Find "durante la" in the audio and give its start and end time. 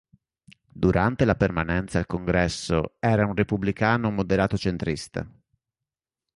0.73-1.35